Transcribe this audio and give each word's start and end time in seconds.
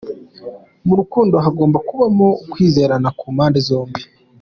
Mu 0.85 0.93
rukundo 0.99 1.35
hagomba 1.45 1.77
kubamo 1.87 2.27
ukwizerana 2.43 3.09
ku 3.17 3.25
mpande 3.35 3.59
zombi. 3.67 4.01